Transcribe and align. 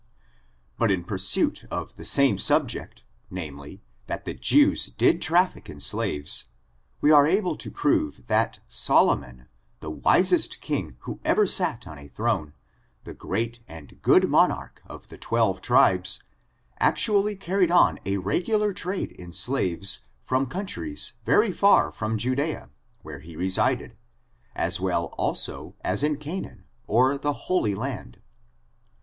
But 0.79 0.89
in 0.89 1.03
pursuit 1.03 1.65
of 1.69 1.95
the 1.95 2.05
same 2.05 2.39
subject 2.39 3.03
namely, 3.29 3.83
that 4.07 4.25
the 4.25 4.33
Jews 4.33 4.87
did 4.89 5.21
traffic 5.21 5.69
in 5.69 5.79
slaves, 5.79 6.45
we 7.01 7.11
are 7.11 7.27
able 7.27 7.55
to 7.57 7.69
prove 7.69 8.25
that 8.25 8.61
Solomon, 8.67 9.47
the 9.79 9.91
wisest 9.91 10.59
king 10.59 10.95
who 11.01 11.19
ever 11.23 11.45
sat 11.45 11.85
on 11.85 11.99
a 11.99 12.07
throne, 12.07 12.53
the 13.03 13.13
great 13.13 13.59
and 13.67 14.01
good 14.01 14.27
monarch 14.27 14.81
of 14.87 15.07
the 15.09 15.19
twelve 15.19 15.61
tribes, 15.61 16.23
actually 16.79 17.35
carried 17.35 17.69
on 17.69 17.99
a 18.03 18.17
regular 18.17 18.73
trade 18.73 19.11
in 19.11 19.31
slaves 19.31 19.99
from 20.23 20.47
countries 20.47 21.13
very 21.25 21.51
far 21.51 21.91
from 21.91 22.17
Judea, 22.17 22.71
where 23.03 23.19
he 23.19 23.35
resided, 23.35 23.95
as 24.55 24.79
well 24.81 25.13
also 25.19 25.75
as 25.81 26.01
in 26.01 26.17
Canaan, 26.17 26.63
or 26.87 27.19
the 27.19 27.33
Holy 27.33 27.75
Land. 27.75 28.19